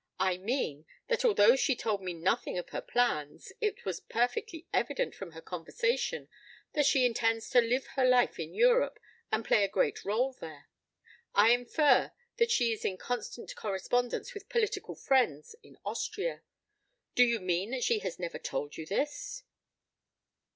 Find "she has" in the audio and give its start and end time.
17.83-18.17